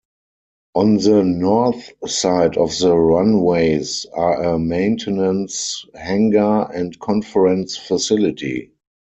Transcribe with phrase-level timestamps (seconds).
[0.73, 8.71] On the north side of the runways are a maintenance hangar and conference facility.